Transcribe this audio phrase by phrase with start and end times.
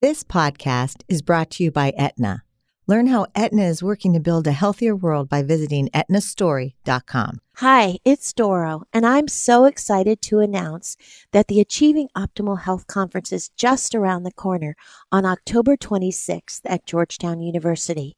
[0.00, 2.44] This podcast is brought to you by Aetna.
[2.86, 7.40] Learn how Aetna is working to build a healthier world by visiting aetnastory.com.
[7.56, 10.96] Hi, it's Doro, and I'm so excited to announce
[11.32, 14.76] that the Achieving Optimal Health Conference is just around the corner
[15.10, 18.16] on October 26th at Georgetown University.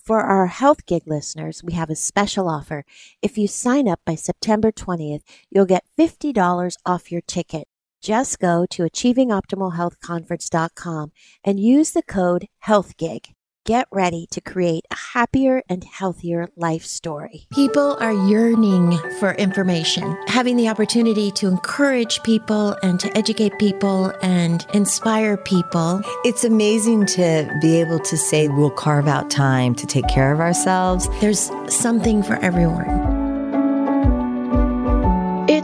[0.00, 2.84] For our Health Gig listeners, we have a special offer.
[3.20, 7.66] If you sign up by September 20th, you'll get $50 off your ticket.
[8.06, 11.10] Just go to achievingoptimalhealthconference.com
[11.42, 13.32] and use the code HealthGig.
[13.64, 17.48] Get ready to create a happier and healthier life story.
[17.50, 20.16] People are yearning for information.
[20.28, 26.00] Having the opportunity to encourage people and to educate people and inspire people.
[26.24, 30.38] It's amazing to be able to say we'll carve out time to take care of
[30.38, 31.08] ourselves.
[31.20, 33.05] There's something for everyone.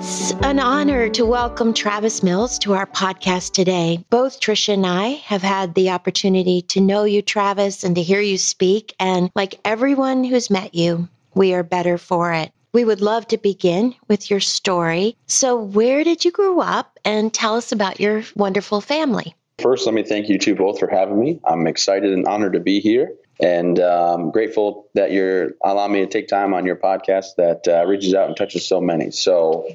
[0.04, 4.04] It's an honor to welcome Travis Mills to our podcast today.
[4.10, 8.20] Both Tricia and I have had the opportunity to know you, Travis, and to hear
[8.20, 8.96] you speak.
[8.98, 12.50] And like everyone who's met you, we are better for it.
[12.72, 15.16] We would love to begin with your story.
[15.28, 16.98] So, where did you grow up?
[17.04, 19.36] And tell us about your wonderful family.
[19.60, 21.38] First, let me thank you two both for having me.
[21.44, 26.06] I'm excited and honored to be here and um, grateful that you're allowing me to
[26.06, 29.12] take time on your podcast that uh, reaches out and touches so many.
[29.12, 29.68] So,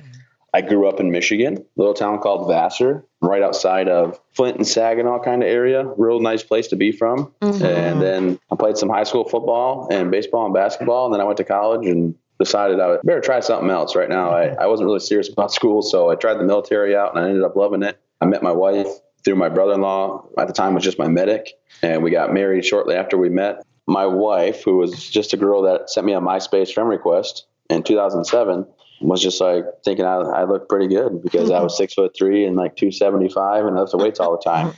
[0.53, 5.19] I grew up in Michigan, little town called Vassar, right outside of Flint and Saginaw
[5.23, 5.85] kind of area.
[5.97, 7.33] Real nice place to be from.
[7.41, 7.65] Mm-hmm.
[7.65, 11.25] And then I played some high school football and baseball and basketball, and then I
[11.25, 13.95] went to college and decided I would better try something else.
[13.95, 17.15] Right now, I, I wasn't really serious about school, so I tried the military out,
[17.15, 17.99] and I ended up loving it.
[18.21, 18.87] I met my wife
[19.23, 20.29] through my brother-in-law.
[20.37, 23.65] At the time, was just my medic, and we got married shortly after we met.
[23.85, 27.83] My wife, who was just a girl that sent me a MySpace friend request in
[27.83, 28.65] 2007,
[29.01, 32.45] was just like thinking I, I looked pretty good because I was six foot three
[32.45, 34.73] and like 275 and I lift weights all the time.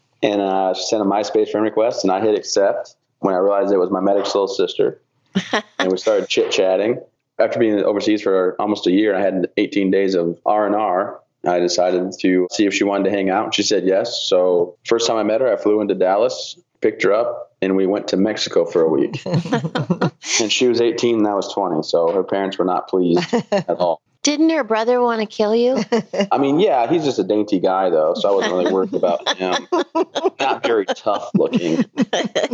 [0.22, 3.72] and uh, she sent a MySpace friend request and I hit accept when I realized
[3.72, 5.00] it was my medic's little sister.
[5.78, 7.00] and we started chit chatting.
[7.38, 11.20] After being overseas for almost a year, I had 18 days of R and R.
[11.46, 13.54] I decided to see if she wanted to hang out.
[13.54, 14.24] She said yes.
[14.24, 17.86] So first time I met her, I flew into Dallas, picked her up, and we
[17.86, 19.24] went to Mexico for a week.
[19.26, 23.68] and she was 18 and I was 20, so her parents were not pleased at
[23.70, 24.00] all.
[24.22, 25.82] Didn't her brother want to kill you?
[26.30, 29.26] I mean, yeah, he's just a dainty guy, though, so I wasn't really worried about
[29.38, 29.66] him.
[30.38, 31.84] Not very tough looking.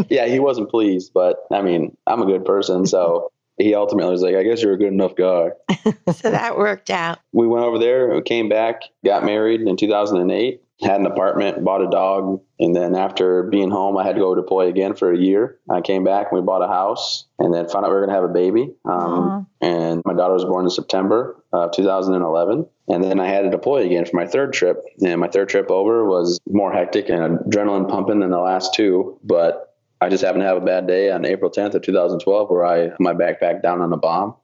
[0.09, 4.23] Yeah, he wasn't pleased, but I mean, I'm a good person, so he ultimately was
[4.23, 5.51] like, I guess you're a good enough guy.
[6.13, 7.19] so that worked out.
[7.33, 11.83] We went over there, we came back, got married in 2008 had an apartment, bought
[11.83, 15.17] a dog, and then after being home, I had to go deploy again for a
[15.17, 15.59] year.
[15.71, 18.11] I came back and we bought a house, and then found out we were going
[18.11, 18.75] to have a baby.
[18.85, 22.67] Um, and my daughter was born in September of 2011.
[22.89, 24.85] And then I had to deploy again for my third trip.
[25.01, 29.19] And my third trip over was more hectic and adrenaline pumping than the last two,
[29.25, 32.65] but I just happened to have a bad day on April 10th of 2012 where
[32.65, 34.35] I my backpack down on a bomb.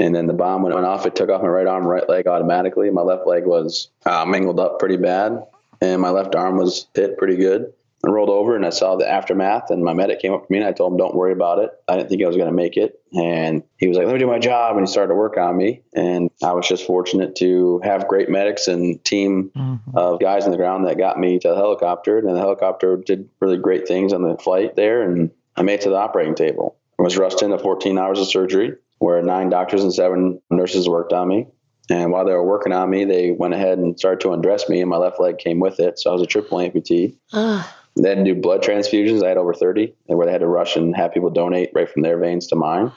[0.00, 1.04] And then the bomb went off.
[1.04, 2.88] It took off my right arm, right leg automatically.
[2.90, 5.46] My left leg was uh, mangled up pretty bad,
[5.82, 7.74] and my left arm was hit pretty good.
[8.02, 10.56] I rolled over and I saw the aftermath, and my medic came up to me
[10.56, 11.70] and I told him, "Don't worry about it.
[11.86, 14.18] I didn't think I was going to make it." And he was like, "Let me
[14.18, 15.82] do my job," and he started to work on me.
[15.94, 19.98] And I was just fortunate to have great medics and team mm-hmm.
[19.98, 22.16] of guys on the ground that got me to the helicopter.
[22.16, 25.82] And the helicopter did really great things on the flight there, and I made it
[25.82, 26.76] to the operating table.
[26.98, 31.12] I was rushed into 14 hours of surgery where nine doctors and seven nurses worked
[31.12, 31.48] on me.
[31.90, 34.80] And while they were working on me, they went ahead and started to undress me,
[34.80, 35.98] and my left leg came with it.
[35.98, 37.16] So I was a triple amputee.
[37.32, 37.76] Ah.
[37.96, 39.24] They had to do blood transfusions.
[39.24, 42.02] I had over 30, where they had to rush and have people donate right from
[42.02, 42.92] their veins to mine.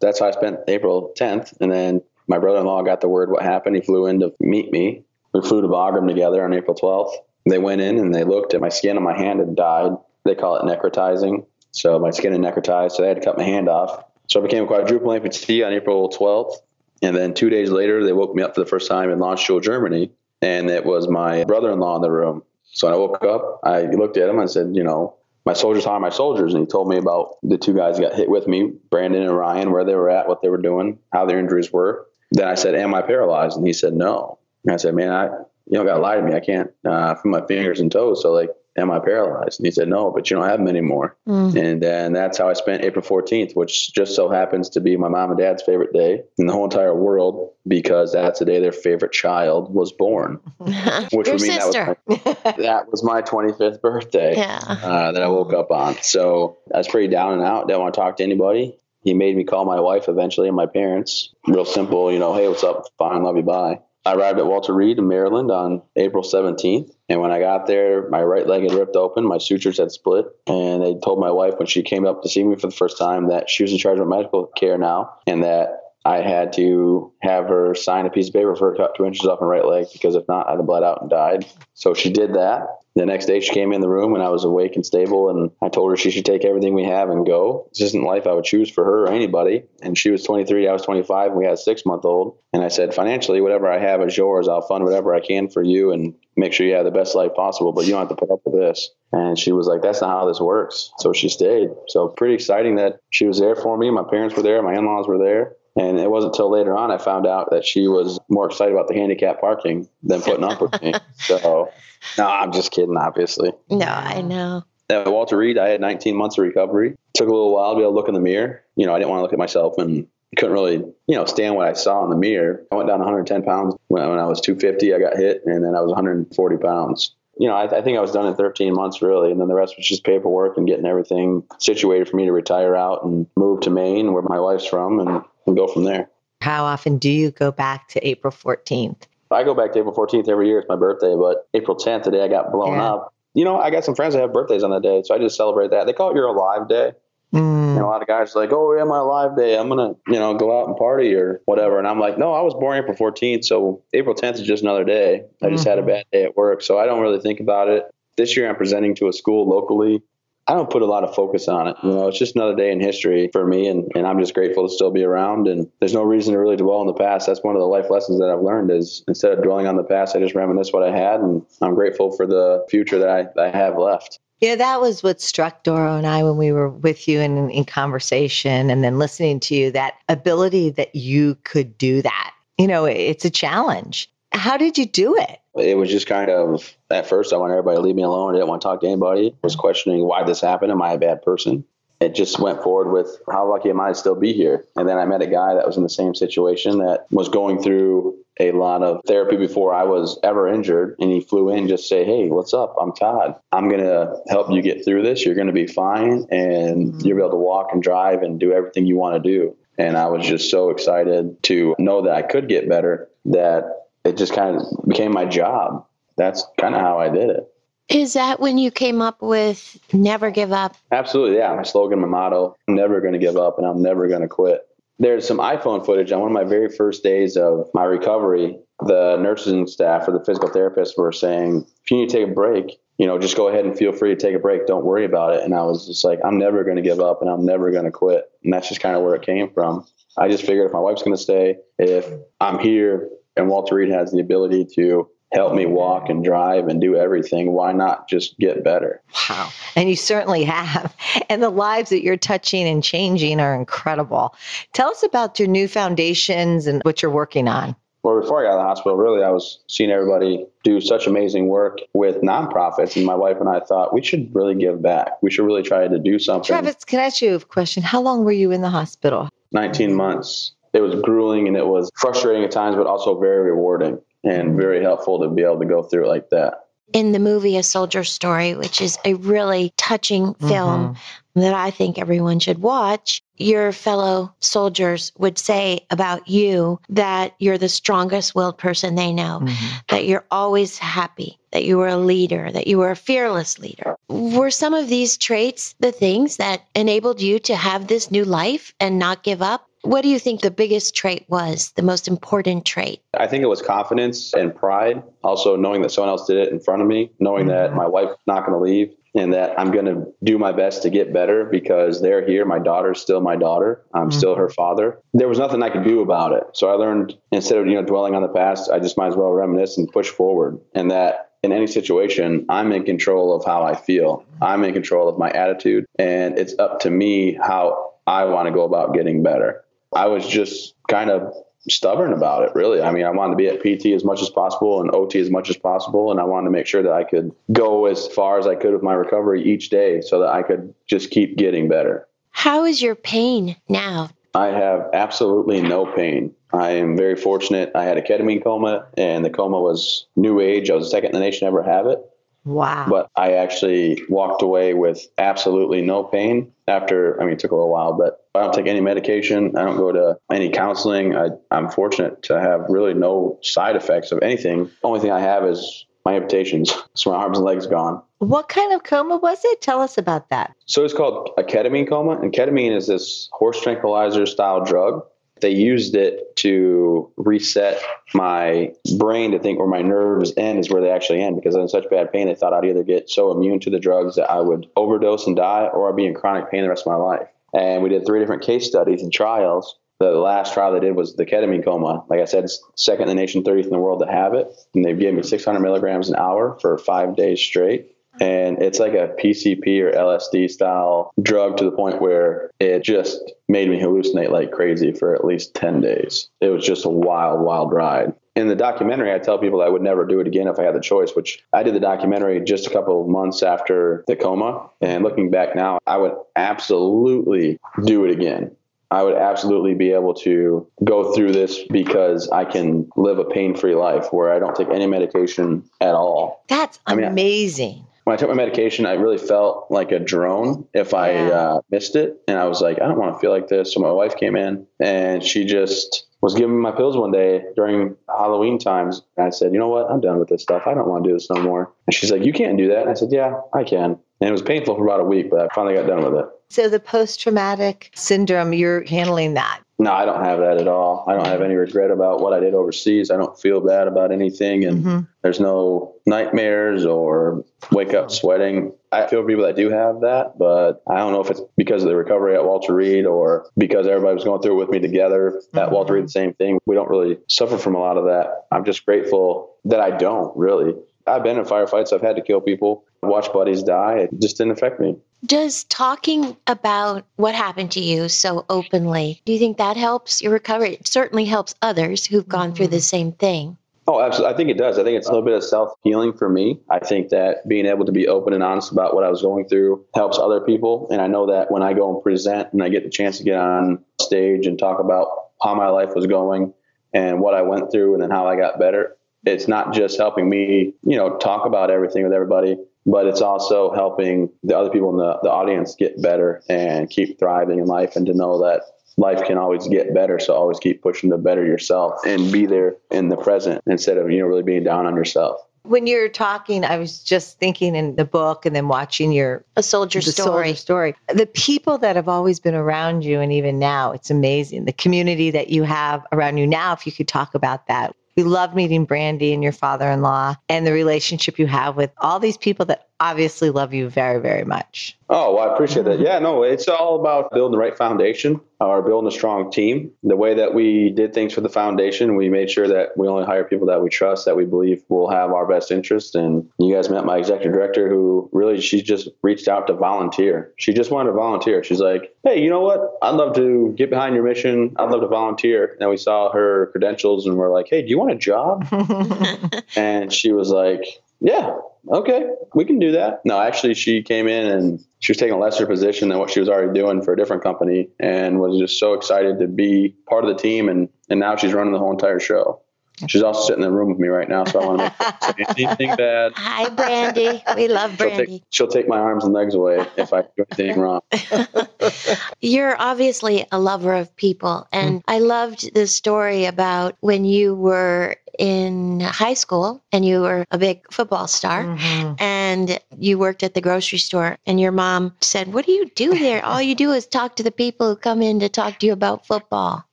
[0.00, 1.54] That's how I spent April 10th.
[1.60, 3.76] And then my brother in law got the word what happened.
[3.76, 5.04] He flew in to meet me.
[5.32, 7.12] We flew to Bagram together on April 12th.
[7.48, 9.92] They went in and they looked at my skin on my hand had died.
[10.24, 11.46] They call it necrotizing.
[11.72, 12.92] So my skin had necrotized.
[12.92, 14.04] So they had to cut my hand off.
[14.28, 16.56] So I became a quadruple amputee on April 12th.
[17.02, 19.62] And then two days later, they woke me up for the first time in Landstuhl,
[19.62, 20.10] Germany.
[20.42, 22.42] And it was my brother in law in the room.
[22.64, 25.86] So when I woke up, I looked at him and said, you know, my soldiers
[25.86, 26.54] are my soldiers.
[26.54, 29.36] And he told me about the two guys that got hit with me, Brandon and
[29.36, 32.06] Ryan, where they were at, what they were doing, how their injuries were.
[32.32, 33.56] Then I said, Am I paralyzed?
[33.56, 34.38] And he said, No.
[34.64, 35.26] And I said, Man, I
[35.66, 36.34] you don't gotta lie to me.
[36.34, 38.22] I can't uh, from my fingers and toes.
[38.22, 39.60] So like am I paralyzed?
[39.60, 41.16] And he said, no, but you don't have them anymore.
[41.28, 41.60] Mm.
[41.60, 45.08] And then that's how I spent April 14th, which just so happens to be my
[45.08, 48.72] mom and dad's favorite day in the whole entire world because that's the day their
[48.72, 50.40] favorite child was born.
[50.58, 51.96] Which Your would mean sister.
[52.06, 54.60] that was, my, that was my 25th birthday yeah.
[54.62, 55.96] uh, that I woke up on.
[56.02, 57.66] So I was pretty down and out.
[57.66, 58.78] Didn't want to talk to anybody.
[59.02, 61.32] He made me call my wife eventually and my parents.
[61.46, 62.84] Real simple, you know, hey, what's up?
[62.98, 63.80] Fine, love you, bye.
[64.06, 66.92] I arrived at Walter Reed in Maryland on April 17th.
[67.08, 70.26] And when I got there, my right leg had ripped open, my sutures had split.
[70.46, 72.98] And they told my wife when she came up to see me for the first
[72.98, 77.12] time that she was in charge of medical care now and that I had to
[77.20, 79.64] have her sign a piece of paper for her cut two inches off my right
[79.64, 81.46] leg because if not, I'd have bled out and died.
[81.74, 82.68] So she did that.
[82.94, 85.28] The next day, she came in the room and I was awake and stable.
[85.30, 87.68] And I told her she should take everything we have and go.
[87.72, 89.64] This isn't life I would choose for her or anybody.
[89.82, 92.38] And she was 23, I was 25, and we had a six month old.
[92.52, 94.46] And I said, financially, whatever I have is yours.
[94.46, 97.34] I'll fund whatever I can for you and make sure you have the best life
[97.34, 98.90] possible, but you don't have to put up with this.
[99.10, 100.92] And she was like, that's not how this works.
[100.98, 101.70] So she stayed.
[101.88, 103.90] So pretty exciting that she was there for me.
[103.90, 105.56] My parents were there, my in laws were there.
[105.76, 108.88] And it wasn't until later on I found out that she was more excited about
[108.88, 110.94] the handicap parking than putting up with me.
[111.18, 111.72] So,
[112.18, 113.52] no, I'm just kidding, obviously.
[113.70, 114.62] No, I know.
[114.88, 116.94] At Walter Reed, I had 19 months of recovery.
[117.14, 118.62] Took a little while to be able to look in the mirror.
[118.76, 120.06] You know, I didn't want to look at myself and
[120.36, 122.64] couldn't really, you know, stand what I saw in the mirror.
[122.70, 124.94] I went down 110 pounds when, when I was 250.
[124.94, 127.14] I got hit, and then I was 140 pounds.
[127.38, 129.54] You know, I, I think I was done in 13 months really, and then the
[129.54, 133.60] rest was just paperwork and getting everything situated for me to retire out and move
[133.60, 136.08] to Maine, where my wife's from, and, and go from there.
[136.42, 139.02] How often do you go back to April 14th?
[139.30, 140.60] I go back to April 14th every year.
[140.60, 142.92] It's my birthday, but April 10th, the day I got blown Yeah.
[142.92, 143.12] up.
[143.34, 145.36] You know, I got some friends that have birthdays on that day, so I just
[145.36, 145.86] celebrate that.
[145.86, 146.92] They call it your alive day.
[147.34, 147.70] Mm.
[147.72, 149.58] And a lot of guys are like, oh, yeah, my live day.
[149.58, 151.78] I'm going to, you know, go out and party or whatever.
[151.78, 153.44] And I'm like, no, I was born April 14th.
[153.44, 155.24] So April 10th is just another day.
[155.42, 156.62] I just had a bad day at work.
[156.62, 157.84] So I don't really think about it.
[158.16, 160.02] This year I'm presenting to a school locally.
[160.48, 161.76] I don't put a lot of focus on it.
[161.82, 163.66] You know, it's just another day in history for me.
[163.66, 165.48] And, and I'm just grateful to still be around.
[165.48, 167.26] And there's no reason to really dwell on the past.
[167.26, 169.82] That's one of the life lessons that I've learned is instead of dwelling on the
[169.82, 171.20] past, I just reminisce what I had.
[171.20, 174.20] And I'm grateful for the future that I, I have left.
[174.40, 177.64] Yeah, that was what struck Doro and I when we were with you in, in
[177.64, 182.34] conversation and then listening to you that ability that you could do that.
[182.58, 184.10] You know, it's a challenge.
[184.32, 185.40] How did you do it?
[185.58, 188.34] It was just kind of at first I wanted everybody to leave me alone.
[188.34, 189.28] I didn't want to talk to anybody.
[189.32, 190.72] I was questioning why this happened.
[190.72, 191.64] Am I a bad person?
[192.00, 194.66] It just went forward with how lucky am I to still be here?
[194.76, 197.62] And then I met a guy that was in the same situation that was going
[197.62, 200.96] through a lot of therapy before I was ever injured.
[201.00, 202.76] And he flew in just say, Hey, what's up?
[202.78, 203.36] I'm Todd.
[203.50, 205.24] I'm going to help you get through this.
[205.24, 208.52] You're going to be fine and you'll be able to walk and drive and do
[208.52, 209.56] everything you want to do.
[209.78, 214.16] And I was just so excited to know that I could get better that it
[214.16, 215.84] just kind of became my job.
[216.16, 217.52] That's kind of how I did it.
[217.88, 220.76] Is that when you came up with never give up?
[220.90, 221.54] Absolutely, yeah.
[221.54, 224.28] My slogan, my motto: I'm never going to give up, and I'm never going to
[224.28, 224.66] quit.
[224.98, 228.58] There's some iPhone footage on one of my very first days of my recovery.
[228.80, 232.32] The nursing staff or the physical therapists were saying, "If you need to take a
[232.32, 234.66] break, you know, just go ahead and feel free to take a break.
[234.66, 237.20] Don't worry about it." And I was just like, "I'm never going to give up,
[237.20, 239.86] and I'm never going to quit." And that's just kind of where it came from.
[240.18, 242.06] I just figured if my wife's going to stay, if
[242.40, 246.80] I'm here, and Walter Reed has the ability to help me walk and drive and
[246.80, 249.02] do everything, why not just get better?
[249.28, 249.50] Wow.
[249.74, 250.94] And you certainly have.
[251.28, 254.34] And the lives that you're touching and changing are incredible.
[254.74, 257.74] Tell us about your new foundations and what you're working on.
[258.02, 261.06] Well, before I got out of the hospital, really, I was seeing everybody do such
[261.06, 262.96] amazing work with nonprofits.
[262.96, 265.20] And my wife and I thought we should really give back.
[265.22, 266.46] We should really try to do something.
[266.46, 267.82] Travis, can I ask you a question?
[267.82, 269.28] How long were you in the hospital?
[269.52, 270.52] 19 months.
[270.76, 274.82] It was grueling and it was frustrating at times, but also very rewarding and very
[274.82, 276.66] helpful to be able to go through it like that.
[276.92, 280.48] In the movie A Soldier's Story, which is a really touching mm-hmm.
[280.48, 280.96] film
[281.34, 287.58] that I think everyone should watch, your fellow soldiers would say about you that you're
[287.58, 289.76] the strongest willed person they know, mm-hmm.
[289.88, 293.96] that you're always happy, that you were a leader, that you were a fearless leader.
[294.08, 298.74] Were some of these traits the things that enabled you to have this new life
[298.80, 299.68] and not give up?
[299.86, 303.00] What do you think the biggest trait was, the most important trait?
[303.16, 305.02] I think it was confidence and pride.
[305.22, 307.78] Also, knowing that someone else did it in front of me, knowing that mm-hmm.
[307.78, 310.90] my wife's not going to leave and that I'm going to do my best to
[310.90, 312.44] get better because they're here.
[312.44, 313.82] My daughter's still my daughter.
[313.94, 314.42] I'm still mm-hmm.
[314.42, 314.98] her father.
[315.14, 316.44] There was nothing I could do about it.
[316.52, 319.16] So I learned instead of, you know, dwelling on the past, I just might as
[319.16, 320.58] well reminisce and push forward.
[320.74, 324.24] And that in any situation, I'm in control of how I feel.
[324.42, 325.86] I'm in control of my attitude.
[325.98, 329.64] And it's up to me how I want to go about getting better.
[329.96, 331.32] I was just kind of
[331.68, 332.82] stubborn about it, really.
[332.82, 335.30] I mean, I wanted to be at PT as much as possible and OT as
[335.30, 336.10] much as possible.
[336.10, 338.74] And I wanted to make sure that I could go as far as I could
[338.74, 342.06] with my recovery each day so that I could just keep getting better.
[342.30, 344.10] How is your pain now?
[344.34, 346.34] I have absolutely no pain.
[346.52, 347.72] I am very fortunate.
[347.74, 350.70] I had a ketamine coma, and the coma was new age.
[350.70, 351.98] I was the second in the nation to ever have it.
[352.46, 352.86] Wow.
[352.88, 357.54] But I actually walked away with absolutely no pain after, I mean, it took a
[357.54, 359.56] little while, but I don't take any medication.
[359.56, 361.16] I don't go to any counseling.
[361.16, 364.70] I, I'm fortunate to have really no side effects of anything.
[364.84, 366.72] Only thing I have is my amputations.
[366.94, 368.00] So my arms and legs gone.
[368.20, 369.60] what kind of coma was it?
[369.60, 370.54] Tell us about that.
[370.64, 375.04] So it's called a ketamine coma, and ketamine is this horse tranquilizer style drug.
[375.40, 377.80] They used it to reset
[378.14, 381.62] my brain to think where my nerves end is where they actually end because I'm
[381.62, 382.26] in such bad pain.
[382.26, 385.36] They thought I'd either get so immune to the drugs that I would overdose and
[385.36, 387.28] die or I'd be in chronic pain the rest of my life.
[387.52, 389.76] And we did three different case studies and trials.
[389.98, 392.04] The last trial they did was the ketamine coma.
[392.08, 394.48] Like I said, second in the nation, 30th in the world to have it.
[394.74, 398.92] And they gave me 600 milligrams an hour for five days straight and it's like
[398.92, 404.30] a PCP or LSD style drug to the point where it just made me hallucinate
[404.30, 406.28] like crazy for at least 10 days.
[406.40, 408.12] It was just a wild, wild ride.
[408.34, 410.74] In the documentary, I tell people I would never do it again if I had
[410.74, 414.68] the choice, which I did the documentary just a couple of months after the coma.
[414.82, 418.54] And looking back now, I would absolutely do it again.
[418.90, 423.56] I would absolutely be able to go through this because I can live a pain
[423.56, 426.44] free life where I don't take any medication at all.
[426.48, 427.84] That's I mean, amazing.
[428.06, 431.28] When I took my medication, I really felt like a drone if I Yeah.
[431.28, 432.18] uh, missed it.
[432.28, 433.74] And I was like, I don't want to feel like this.
[433.74, 437.42] So my wife came in and she just was giving me my pills one day
[437.56, 439.02] during Halloween times.
[439.16, 439.90] And I said, you know what?
[439.90, 440.68] I'm done with this stuff.
[440.68, 441.72] I don't want to do this no more.
[441.88, 442.82] And she's like, you can't do that.
[442.82, 443.98] And I said, yeah, I can.
[444.20, 446.26] And it was painful for about a week, but I finally got done with it.
[446.48, 449.62] So the post traumatic syndrome, you're handling that.
[449.78, 451.04] No, I don't have that at all.
[451.06, 453.10] I don't have any regret about what I did overseas.
[453.10, 454.64] I don't feel bad about anything.
[454.64, 455.06] And Mhm.
[455.22, 458.72] there's no nightmares or wake up sweating.
[458.90, 461.82] I feel for people that do have that, but I don't know if it's because
[461.82, 464.78] of the recovery at Walter Reed or because everybody was going through it with me
[464.78, 466.58] together at Walter Reed, the same thing.
[466.64, 468.46] We don't really suffer from a lot of that.
[468.50, 470.74] I'm just grateful that I don't really.
[471.06, 471.92] I've been in firefights.
[471.92, 473.98] I've had to kill people, watch buddies die.
[473.98, 474.96] It just didn't affect me.
[475.24, 480.32] Does talking about what happened to you so openly, do you think that helps your
[480.32, 480.74] recovery?
[480.74, 482.82] It certainly helps others who've gone through the mm-hmm.
[482.82, 483.56] same thing.
[483.88, 484.34] Oh, absolutely.
[484.34, 484.78] I think it does.
[484.78, 486.58] I think it's a little bit of self healing for me.
[486.70, 489.48] I think that being able to be open and honest about what I was going
[489.48, 490.88] through helps other people.
[490.90, 493.24] And I know that when I go and present and I get the chance to
[493.24, 495.08] get on stage and talk about
[495.40, 496.52] how my life was going
[496.92, 500.28] and what I went through and then how I got better, it's not just helping
[500.28, 504.90] me, you know, talk about everything with everybody, but it's also helping the other people
[504.90, 508.62] in the, the audience get better and keep thriving in life and to know that
[508.96, 510.18] life can always get better.
[510.18, 514.10] So always keep pushing to better yourself and be there in the present instead of,
[514.10, 515.40] you know, really being down on yourself.
[515.64, 519.64] When you're talking, I was just thinking in the book and then watching your A
[519.64, 520.54] soldier the story.
[520.54, 520.94] soldier story.
[521.12, 524.66] The people that have always been around you, and even now, it's amazing.
[524.66, 527.96] The community that you have around you now, if you could talk about that.
[528.16, 531.90] We love meeting Brandy and your father in law and the relationship you have with
[531.98, 534.96] all these people that obviously love you very, very much.
[535.10, 536.00] Oh, well, I appreciate that.
[536.00, 539.90] Yeah, no, it's all about building the right foundation or building a strong team.
[540.02, 543.24] The way that we did things for the foundation, we made sure that we only
[543.24, 546.14] hire people that we trust, that we believe will have our best interest.
[546.14, 550.52] And you guys met my executive director, who really, she just reached out to volunteer.
[550.56, 551.62] She just wanted to volunteer.
[551.62, 552.80] She's like, hey, you know what?
[553.02, 554.74] I'd love to get behind your mission.
[554.76, 555.76] I'd love to volunteer.
[555.80, 558.66] And we saw her credentials and we're like, hey, do you want a job?
[559.76, 560.84] And she was like,
[561.20, 561.56] Yeah,
[561.88, 563.20] okay, we can do that.
[563.24, 566.40] No, actually, she came in and she was taking a lesser position than what she
[566.40, 570.24] was already doing for a different company and was just so excited to be part
[570.24, 570.68] of the team.
[570.68, 572.60] And, and now she's running the whole entire show.
[573.08, 575.50] She's also sitting in the room with me right now, so I want to make
[575.50, 576.32] say anything bad.
[576.34, 577.42] Hi, Brandy.
[577.54, 580.80] We love She'll take, she'll take my arms and legs away if I do anything
[580.80, 581.02] wrong.
[582.40, 584.66] You're obviously a lover of people.
[584.72, 585.04] And mm.
[585.08, 590.58] I loved the story about when you were in high school and you were a
[590.58, 592.20] big football star Mhm.
[592.20, 596.18] and you worked at the grocery store and your mom said, What do you do
[596.18, 596.44] there?
[596.44, 598.92] All you do is talk to the people who come in to talk to you
[598.92, 599.84] about football.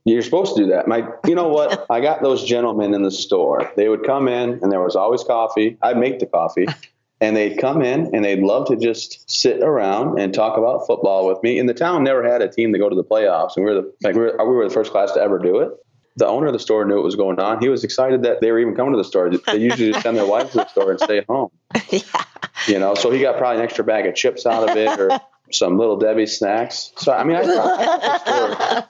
[0.05, 0.87] You're supposed to do that.
[0.87, 1.85] My, you know what?
[1.89, 3.71] I got those gentlemen in the store.
[3.77, 5.77] They would come in, and there was always coffee.
[5.81, 6.67] I'd make the coffee,
[7.21, 11.25] and they'd come in, and they'd love to just sit around and talk about football
[11.25, 11.57] with me.
[11.57, 13.81] And the town never had a team to go to the playoffs, and we were
[13.81, 15.71] the like we were, we were the first class to ever do it.
[16.15, 17.59] The owner of the store knew what was going on.
[17.59, 19.29] He was excited that they were even coming to the store.
[19.29, 21.49] They usually just send their wives to the store and stay home.
[21.89, 21.99] yeah.
[22.67, 25.19] You know, so he got probably an extra bag of chips out of it, or
[25.51, 26.91] some little Debbie snacks.
[26.97, 27.43] So I mean, I,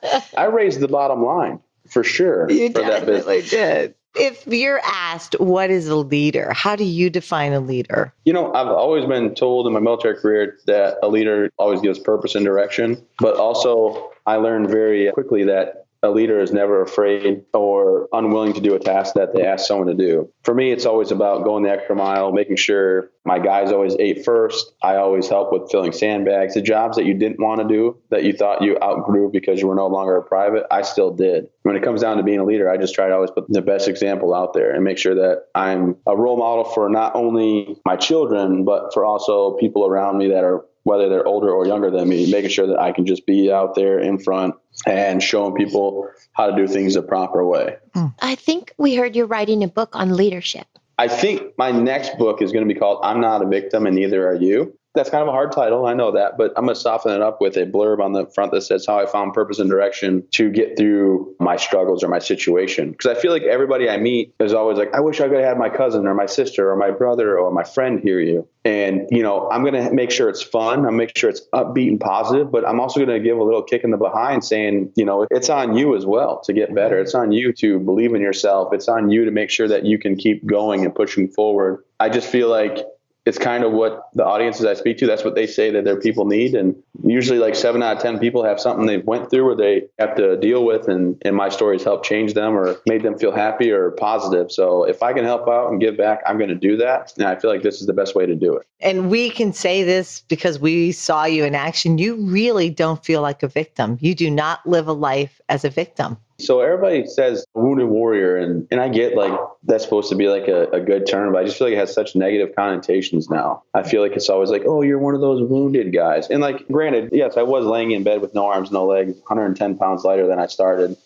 [0.04, 3.26] I, I raised the bottom line for sure You for that business.
[3.26, 3.96] definitely did.
[4.16, 6.52] If you're asked, what is a leader?
[6.54, 8.14] How do you define a leader?
[8.26, 11.98] You know, I've always been told in my military career that a leader always gives
[11.98, 17.46] purpose and direction, but also I learned very quickly that a leader is never afraid
[17.54, 20.30] or unwilling to do a task that they ask someone to do.
[20.44, 24.26] For me, it's always about going the extra mile, making sure my guys always ate
[24.26, 24.74] first.
[24.84, 26.56] I always help with filling sandbags.
[26.56, 29.68] The jobs that you didn't want to do, that you thought you outgrew because you
[29.68, 31.48] were no longer a private, I still did.
[31.62, 33.62] When it comes down to being a leader, I just try to always put the
[33.62, 37.78] best example out there and make sure that I'm a role model for not only
[37.86, 41.90] my children, but for also people around me that are whether they're older or younger
[41.90, 45.56] than me, making sure that I can just be out there in front and showing
[45.56, 47.78] people how to do things the proper way.
[47.94, 48.08] Hmm.
[48.22, 50.68] I think we heard you're writing a book on leadership.
[50.98, 53.96] I think my next book is going to be called I'm Not a Victim and
[53.96, 54.78] Neither Are You.
[54.96, 57.22] That's kind of a hard title, I know that, but I'm going to soften it
[57.22, 60.24] up with a blurb on the front that says how I found purpose and direction
[60.32, 62.92] to get through my struggles or my situation.
[62.92, 65.46] Because I feel like everybody I meet is always like, I wish I could have
[65.46, 68.48] had my cousin or my sister or my brother or my friend hear you.
[68.66, 70.86] And, you know, I'm going to make sure it's fun.
[70.86, 73.64] I'm make sure it's upbeat and positive, but I'm also going to give a little
[73.64, 77.00] kick in the behind saying, you know, it's on you as well to get better.
[77.00, 78.74] It's on you to believe in yourself.
[78.74, 81.84] It's on you to make sure that you can keep going and pushing forward.
[82.00, 82.86] I just feel like
[83.26, 86.00] it's kind of what the audiences I speak to, that's what they say that their
[86.00, 86.56] people need.
[86.56, 89.84] And usually like seven out of 10 people have something they've went through or they
[89.98, 90.90] have to deal with.
[90.90, 94.52] And, and my stories help change them or made them feel happy or positive.
[94.52, 97.14] So if I can help out and give back, I'm going to do that.
[97.18, 98.68] And I feel like this is the best way to do it.
[98.82, 101.98] And we can say this because we saw you in action.
[101.98, 103.98] You really don't feel like a victim.
[104.02, 106.18] You do not live a life as a victim.
[106.46, 110.48] So everybody says wounded warrior, and, and I get like that's supposed to be like
[110.48, 113.64] a, a good term, but I just feel like it has such negative connotations now.
[113.74, 116.30] I feel like it's always like, oh, you're one of those wounded guys.
[116.30, 119.78] And like, granted, yes, I was laying in bed with no arms, no legs, 110
[119.78, 120.98] pounds lighter than I started,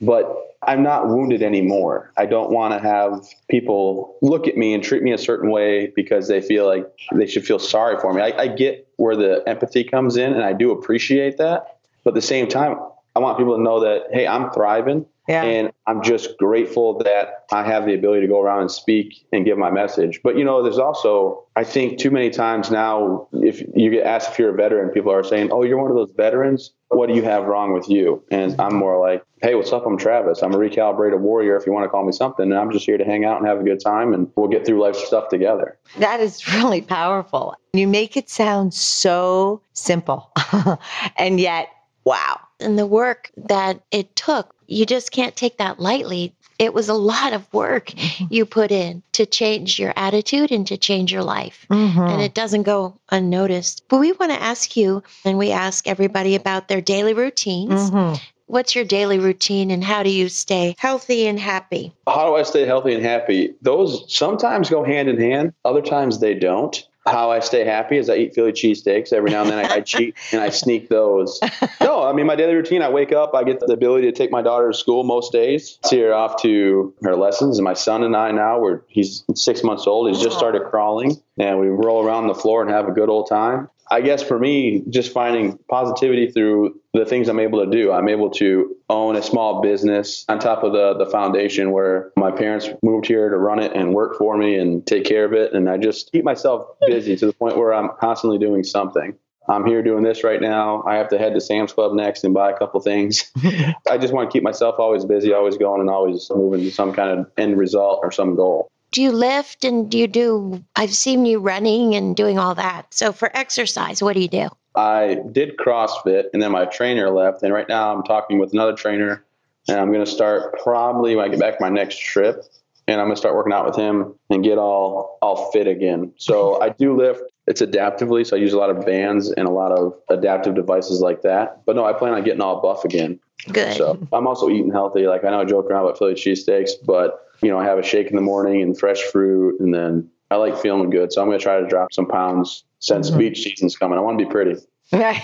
[0.00, 2.12] but I'm not wounded anymore.
[2.16, 5.88] I don't want to have people look at me and treat me a certain way
[5.96, 8.22] because they feel like they should feel sorry for me.
[8.22, 11.78] I, I get where the empathy comes in, and I do appreciate that.
[12.04, 12.76] But at the same time,
[13.14, 15.06] I want people to know that, hey, I'm thriving.
[15.28, 15.44] Yeah.
[15.44, 19.44] And I'm just grateful that I have the ability to go around and speak and
[19.44, 20.20] give my message.
[20.24, 24.32] But, you know, there's also, I think, too many times now, if you get asked
[24.32, 26.72] if you're a veteran, people are saying, oh, you're one of those veterans.
[26.88, 28.22] What do you have wrong with you?
[28.32, 29.86] And I'm more like, hey, what's up?
[29.86, 30.42] I'm Travis.
[30.42, 32.50] I'm a recalibrated warrior, if you want to call me something.
[32.50, 34.66] And I'm just here to hang out and have a good time, and we'll get
[34.66, 35.78] through life stuff together.
[35.98, 37.54] That is really powerful.
[37.74, 40.32] You make it sound so simple.
[41.16, 41.68] and yet,
[42.04, 42.40] wow.
[42.60, 46.34] And the work that it took, you just can't take that lightly.
[46.58, 47.92] It was a lot of work
[48.30, 51.66] you put in to change your attitude and to change your life.
[51.70, 52.08] Mhm.
[52.08, 53.82] And it doesn't go unnoticed.
[53.88, 57.90] But we want to ask you, and we ask everybody about their daily routines.
[57.90, 58.20] Mhm.
[58.46, 61.92] What's your daily routine and how do you stay healthy and happy?
[62.06, 63.54] How do I stay healthy and happy?
[63.62, 66.86] Those sometimes go hand in hand, other times they don't.
[67.06, 69.12] How I stay happy is I eat Philly cheesesteaks.
[69.12, 71.40] Every now and then I, I cheat and I sneak those.
[71.80, 74.30] No, I mean, my daily routine, I wake up, I get the ability to take
[74.30, 77.58] my daughter to school most days, see her off to her lessons.
[77.58, 81.20] And my son and I now, we're, he's six months old, he's just started crawling,
[81.38, 83.68] and we roll around the floor and have a good old time.
[83.92, 87.92] I guess for me, just finding positivity through the things I'm able to do.
[87.92, 92.30] I'm able to own a small business on top of the the foundation where my
[92.30, 95.52] parents moved here to run it and work for me and take care of it.
[95.52, 99.14] And I just keep myself busy to the point where I'm constantly doing something.
[99.46, 100.82] I'm here doing this right now.
[100.86, 103.30] I have to head to Sam's Club next and buy a couple things.
[103.90, 106.94] I just want to keep myself always busy, always going, and always moving to some
[106.94, 108.70] kind of end result or some goal.
[108.92, 110.62] Do you lift and do you do?
[110.76, 112.92] I've seen you running and doing all that.
[112.92, 114.48] So for exercise, what do you do?
[114.74, 117.42] I did CrossFit and then my trainer left.
[117.42, 119.24] And right now I'm talking with another trainer
[119.66, 122.44] and I'm going to start probably when I get back my next trip
[122.86, 126.12] and I'm going to start working out with him and get all, all fit again.
[126.18, 127.22] So I do lift.
[127.46, 128.26] It's adaptively.
[128.26, 131.64] So I use a lot of bands and a lot of adaptive devices like that.
[131.66, 133.18] But no, I plan on getting all buff again.
[133.52, 133.76] Good.
[133.76, 135.06] So I'm also eating healthy.
[135.08, 137.82] Like I know I joke around about Philly cheesesteaks, but you know, I have a
[137.82, 141.12] shake in the morning and fresh fruit and then I like feeling good.
[141.12, 143.18] So I'm going to try to drop some pounds since Mhm.
[143.18, 143.98] beach season's coming.
[143.98, 144.54] I want to be pretty.
[144.92, 145.20] Right.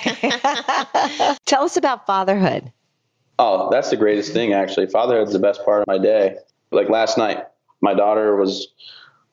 [1.46, 2.72] Tell us about fatherhood.
[3.38, 4.88] Oh, that's the greatest thing actually.
[4.88, 6.36] Fatherhood's the best part of my day.
[6.72, 7.44] Like last night,
[7.80, 8.66] my daughter was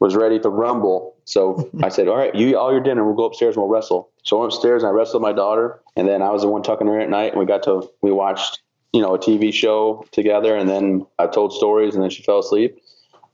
[0.05, 1.15] was ready to rumble.
[1.25, 3.71] So I said, All right, you eat all your dinner, we'll go upstairs and we'll
[3.71, 4.11] wrestle.
[4.21, 6.61] So I went upstairs and I wrestled my daughter and then I was the one
[6.61, 8.61] tucking her in at night and we got to we watched,
[8.93, 12.37] you know, a TV show together and then I told stories and then she fell
[12.37, 12.77] asleep.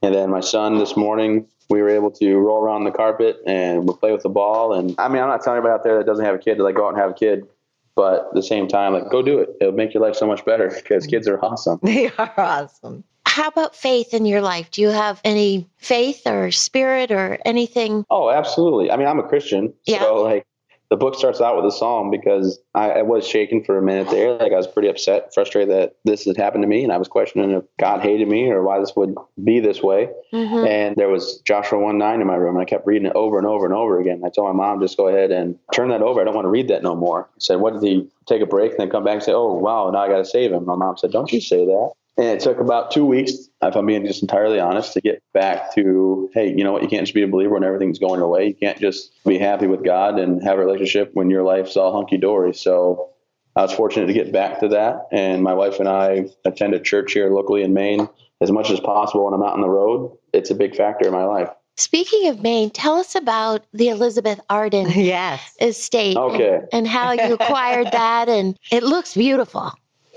[0.00, 3.84] And then my son this morning we were able to roll around the carpet and
[3.84, 4.72] we'll play with the ball.
[4.72, 6.62] And I mean, I'm not telling anybody out there that doesn't have a kid to
[6.62, 7.46] like go out and have a kid,
[7.94, 9.50] but at the same time, like go do it.
[9.60, 11.80] It'll make your life so much better because kids are awesome.
[11.82, 13.04] They are awesome.
[13.32, 14.70] How about faith in your life?
[14.70, 18.04] Do you have any faith or spirit or anything?
[18.10, 18.90] Oh, absolutely.
[18.90, 20.00] I mean, I'm a Christian, Yeah.
[20.00, 20.46] so like
[20.90, 24.10] the book starts out with a psalm because I, I, was shaking for a minute
[24.10, 24.34] there.
[24.36, 27.08] Like I was pretty upset, frustrated that this had happened to me, and I was
[27.08, 30.10] questioning if God hated me or why this would be this way.
[30.34, 30.66] Mm-hmm.
[30.66, 33.38] And there was Joshua one nine in my room, and I kept reading it over
[33.38, 34.20] and over and over again.
[34.26, 36.20] I told my mom, just go ahead and turn that over.
[36.20, 37.30] I don't want to read that no more.
[37.34, 39.54] I said, what did he take a break and then come back and say, oh
[39.54, 40.66] wow, now I got to save him?
[40.66, 41.92] My mom said, don't you say that.
[42.18, 45.74] And it took about two weeks, if I'm being just entirely honest, to get back
[45.74, 46.82] to, hey, you know what?
[46.82, 48.48] You can't just be a believer when everything's going your way.
[48.48, 51.92] You can't just be happy with God and have a relationship when your life's all
[51.92, 52.52] hunky dory.
[52.52, 53.12] So
[53.56, 55.06] I was fortunate to get back to that.
[55.10, 58.08] And my wife and I attend a church here locally in Maine
[58.42, 60.16] as much as possible when I'm out on the road.
[60.34, 61.48] It's a big factor in my life.
[61.76, 65.54] Speaking of Maine, tell us about the Elizabeth Arden yes.
[65.60, 66.56] estate okay.
[66.56, 68.28] and, and how you acquired that.
[68.28, 69.72] And it looks beautiful.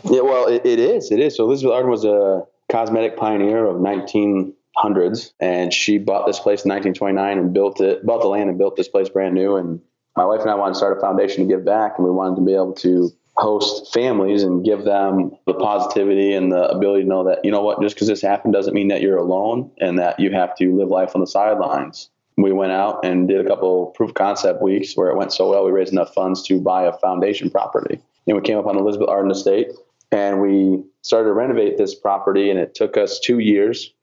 [0.06, 1.12] Yeah, well, it, it is.
[1.12, 1.36] It is.
[1.36, 6.70] So Elizabeth Arden was a cosmetic pioneer of 1900s, and she bought this place in
[6.70, 9.56] 1929 and built it, bought the land and built this place brand new.
[9.56, 9.82] And
[10.16, 12.36] my wife and I wanted to start a foundation to give back, and we wanted
[12.36, 17.10] to be able to host families and give them the positivity and the ability to
[17.10, 20.00] know that you know what, just because this happened doesn't mean that you're alone and
[20.00, 22.10] that you have to live life on the sidelines.
[22.38, 25.66] We went out and did a couple proof concept weeks where it went so well,
[25.66, 28.02] we raised enough funds to buy a foundation property.
[28.28, 29.72] And we came up on Elizabeth Arden Estate
[30.12, 33.94] and we started to renovate this property and it took us two years.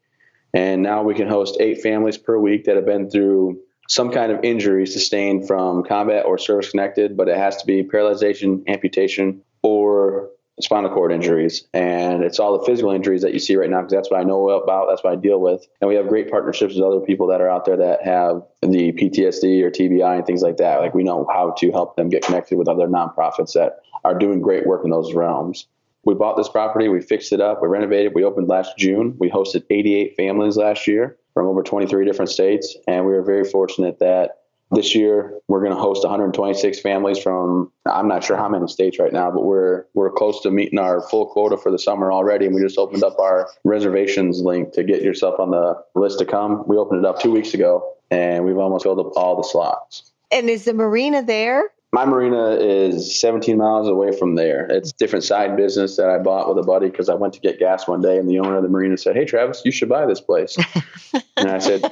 [0.55, 4.31] And now we can host eight families per week that have been through some kind
[4.31, 9.43] of injury sustained from combat or service connected but it has to be paralyzation amputation
[9.63, 11.67] or spinal cord injuries.
[11.73, 14.23] And it's all the physical injuries that you see right now because that's what i
[14.23, 15.67] know about that's what i deal with.
[15.81, 18.93] And we have great partnerships with other people that are out there that have the
[18.93, 20.81] ptsd or tbi and things like that.
[20.81, 24.41] Like we know how to help them get connected with other nonprofits that are doing
[24.41, 25.67] great work in those realms
[26.05, 29.15] we bought this property, we fixed it up, we renovated, we opened last June.
[29.19, 33.45] We hosted 88 families last year from over 23 different states, and we were very
[33.45, 38.49] fortunate that this year we're going to host 126 families from I'm not sure how
[38.49, 41.79] many states right now, but we're we're close to meeting our full quota for the
[41.79, 45.83] summer already, and we just opened up our reservations link to get yourself on the
[45.95, 46.67] list to come.
[46.67, 50.11] We opened it up two weeks ago, and we've almost filled up all the slots.
[50.31, 51.65] And is the marina there?
[51.95, 54.65] My marina is 17 miles away from there.
[54.71, 57.41] It's a different side business that I bought with a buddy because I went to
[57.41, 59.91] get gas one day and the owner of the marina said, Hey, Travis, you should
[59.91, 60.57] buy this place.
[61.37, 61.85] and I said,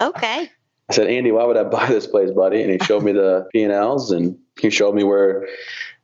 [0.00, 0.50] Okay.
[0.88, 2.62] I said, Andy, why would I buy this place, buddy?
[2.62, 5.46] And he showed me the P&Ls and he showed me where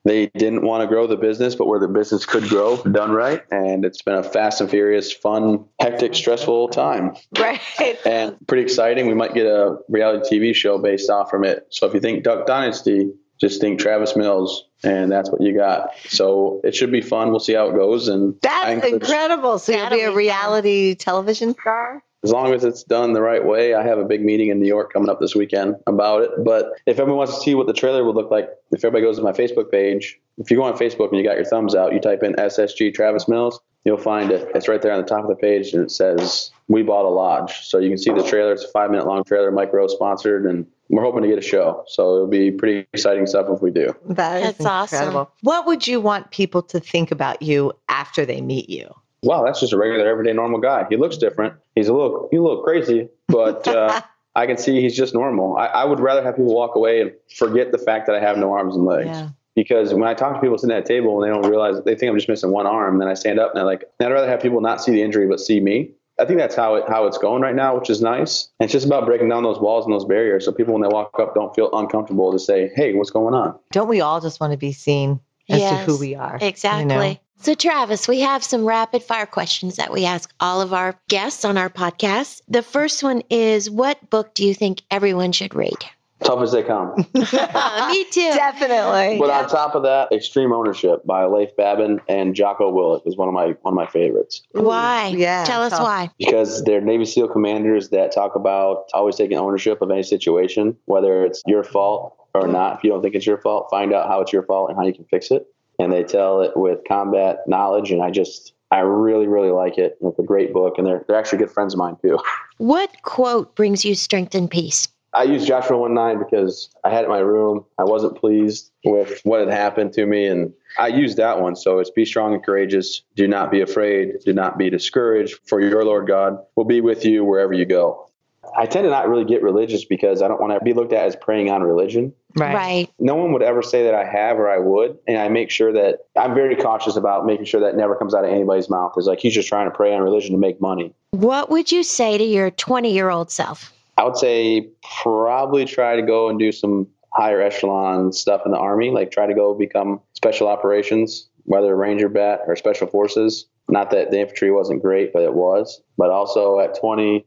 [0.04, 3.42] they didn't want to grow the business, but where the business could grow done right.
[3.50, 7.16] And it's been a fast and furious, fun, hectic, stressful time.
[7.38, 7.60] Right.
[8.06, 9.06] And pretty exciting.
[9.06, 11.66] We might get a reality TV show based off from it.
[11.70, 15.90] So if you think Duck Dynasty, just think Travis Mills, and that's what you got.
[16.08, 17.30] So it should be fun.
[17.30, 18.08] We'll see how it goes.
[18.08, 19.58] And that's incredible.
[19.58, 20.98] So you'll be a reality fun.
[20.98, 22.02] television star.
[22.24, 24.66] As long as it's done the right way, I have a big meeting in New
[24.66, 26.30] York coming up this weekend about it.
[26.44, 29.18] But if everyone wants to see what the trailer would look like, if everybody goes
[29.18, 31.92] to my Facebook page, if you go on Facebook and you got your thumbs out,
[31.92, 34.50] you type in SSG Travis Mills, you'll find it.
[34.54, 37.08] It's right there on the top of the page, and it says "We Bought a
[37.08, 38.52] Lodge." So you can see the trailer.
[38.52, 41.42] It's a five minute long trailer, Mike Rowe sponsored, and we're hoping to get a
[41.42, 41.84] show.
[41.86, 43.96] So it'll be pretty exciting stuff if we do.
[44.04, 45.20] That is That's incredible.
[45.20, 45.32] Awesome.
[45.40, 48.94] What would you want people to think about you after they meet you?
[49.22, 50.86] Wow, that's just a regular, everyday, normal guy.
[50.88, 51.54] He looks different.
[51.74, 54.00] He's a little, he's a little crazy, but uh,
[54.36, 55.56] I can see he's just normal.
[55.56, 58.38] I, I, would rather have people walk away and forget the fact that I have
[58.38, 59.08] no arms and legs.
[59.08, 59.30] Yeah.
[59.58, 61.96] Because when I talk to people sitting at that table and they don't realize they
[61.96, 64.28] think I'm just missing one arm, then I stand up and they're like, I'd rather
[64.28, 65.90] have people not see the injury but see me.
[66.16, 68.50] I think that's how it how it's going right now, which is nice.
[68.60, 70.88] And it's just about breaking down those walls and those barriers so people when they
[70.88, 74.38] walk up don't feel uncomfortable to say, "Hey, what's going on?" Don't we all just
[74.38, 75.18] want to be seen
[75.48, 76.38] as yes, to who we are?
[76.40, 76.94] Exactly.
[76.94, 77.16] You know?
[77.40, 81.44] So, Travis, we have some rapid fire questions that we ask all of our guests
[81.44, 82.42] on our podcast.
[82.48, 85.84] The first one is What book do you think everyone should read?
[86.24, 86.94] Tough as they come.
[87.14, 88.32] Me too.
[88.34, 89.18] Definitely.
[89.18, 93.28] But on top of that, Extreme Ownership by Leif Babin and Jocko Willink is one
[93.28, 94.42] of my one of my favorites.
[94.52, 95.08] Why?
[95.16, 95.44] Yeah.
[95.44, 96.10] Tell us why.
[96.18, 101.24] Because they're Navy SEAL commanders that talk about always taking ownership of any situation, whether
[101.24, 102.78] it's your fault or not.
[102.78, 104.84] If you don't think it's your fault, find out how it's your fault and how
[104.84, 105.46] you can fix it
[105.78, 107.90] and they tell it with combat knowledge.
[107.90, 109.96] And I just, I really, really like it.
[110.00, 112.18] It's a great book, and they're, they're actually good friends of mine too.
[112.58, 114.88] What quote brings you strength and peace?
[115.14, 117.64] I used Joshua 1 9 because I had it in my room.
[117.78, 120.26] I wasn't pleased with what had happened to me.
[120.26, 121.56] And I used that one.
[121.56, 123.02] So it's be strong and courageous.
[123.16, 124.20] Do not be afraid.
[124.24, 125.38] Do not be discouraged.
[125.46, 128.08] For your Lord God will be with you wherever you go.
[128.56, 131.06] I tend to not really get religious because I don't want to be looked at
[131.06, 132.14] as preying on religion.
[132.34, 132.54] Right.
[132.54, 132.90] right.
[132.98, 134.98] No one would ever say that I have or I would.
[135.06, 138.24] And I make sure that I'm very cautious about making sure that never comes out
[138.24, 138.92] of anybody's mouth.
[138.96, 140.94] It's like he's just trying to prey on religion to make money.
[141.10, 143.72] What would you say to your 20 year old self?
[143.98, 144.70] I would say
[145.02, 149.26] probably try to go and do some higher echelon stuff in the army, like try
[149.26, 153.46] to go become special operations, whether Ranger Bat or Special Forces.
[153.68, 155.82] Not that the infantry wasn't great, but it was.
[155.98, 157.26] But also at 20,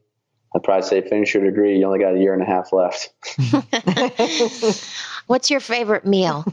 [0.56, 1.78] I'd probably say finish your degree.
[1.78, 3.10] You only got a year and a half left.
[5.26, 6.44] What's your favorite meal?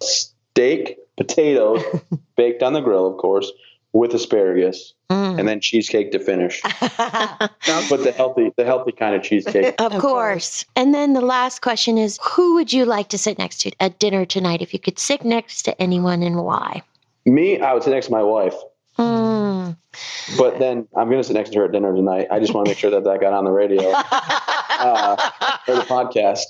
[0.00, 1.82] Steak, potatoes,
[2.36, 3.50] baked on the grill, of course,
[3.92, 5.38] with asparagus, mm.
[5.38, 6.60] and then cheesecake to finish.
[6.80, 9.74] but the healthy, the healthy kind of cheesecake.
[9.78, 10.02] Of, of course.
[10.02, 10.64] course.
[10.76, 13.98] And then the last question is, who would you like to sit next to at
[13.98, 14.62] dinner tonight?
[14.62, 16.82] If you could sit next to anyone, and why?
[17.24, 18.54] Me, I would sit next to my wife.
[18.98, 19.76] Mm.
[20.38, 22.28] But then I'm going to sit next to her at dinner tonight.
[22.30, 23.82] I just want to make sure that that got on the radio
[24.78, 25.16] uh,
[25.68, 26.42] or the podcast.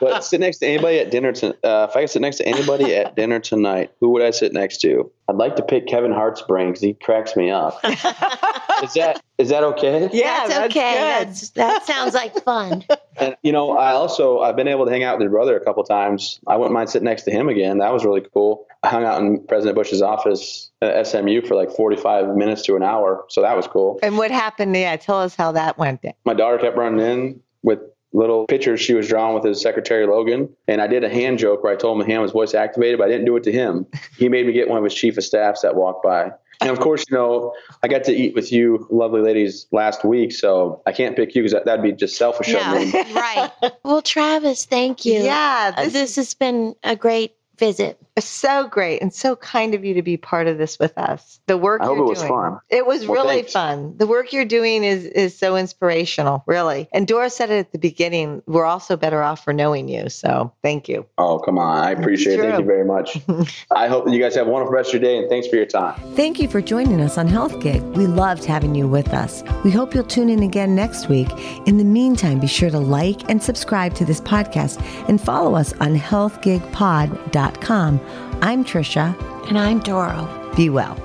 [0.00, 1.32] But sit next to anybody at dinner.
[1.32, 4.30] To, uh, if I could sit next to anybody at dinner tonight, who would I
[4.30, 5.10] sit next to?
[5.28, 7.80] I'd like to pick Kevin Hart's brain because he cracks me up.
[7.84, 10.08] is that is that okay?
[10.12, 10.94] Yeah, that's, that's okay.
[10.94, 12.84] That's, that sounds like fun.
[13.16, 15.64] And you know, I also I've been able to hang out with his brother a
[15.64, 16.40] couple times.
[16.46, 17.78] I wouldn't mind sitting next to him again.
[17.78, 18.66] That was really cool.
[18.82, 22.82] I hung out in President Bush's office at SMU for like 45 minutes to an
[22.84, 23.98] hour, so that was cool.
[24.02, 24.76] And what happened?
[24.76, 26.04] Yeah, tell us how that went.
[26.24, 27.80] My daughter kept running in with
[28.14, 30.48] little pictures she was drawing with his secretary Logan.
[30.68, 32.98] And I did a hand joke where I told him the hand was voice activated,
[32.98, 33.86] but I didn't do it to him.
[34.16, 36.30] He made me get one of his chief of staffs that walked by.
[36.60, 40.32] And of course, you know, I got to eat with you, lovely ladies, last week,
[40.32, 42.92] so I can't pick you because that, would be just selfish no, of me.
[43.12, 43.50] right.
[43.82, 45.20] Well, Travis, thank you.
[45.20, 48.00] Yeah, this, this has been a great visit.
[48.18, 51.40] So great and so kind of you to be part of this with us.
[51.46, 52.28] The work I you're hope it doing.
[52.28, 52.60] was fun.
[52.70, 53.52] It was well, really thanks.
[53.52, 53.96] fun.
[53.96, 56.88] The work you're doing is is so inspirational, really.
[56.92, 58.40] And Doro said it at the beginning.
[58.46, 60.08] We're also better off for knowing you.
[60.08, 61.04] So thank you.
[61.18, 61.84] Oh, come on.
[61.84, 62.42] I appreciate it.
[62.42, 63.18] Thank you very much.
[63.72, 65.56] I hope that you guys have a wonderful rest of your day and thanks for
[65.56, 66.00] your time.
[66.14, 67.82] Thank you for joining us on Health Gig.
[67.96, 69.42] We loved having you with us.
[69.64, 71.30] We hope you'll tune in again next week.
[71.66, 75.72] In the meantime, be sure to like and subscribe to this podcast and follow us
[75.74, 78.03] on healthgigpod.com.
[78.44, 79.16] I'm Tricia.
[79.48, 80.28] And I'm Doro.
[80.54, 80.98] Be well.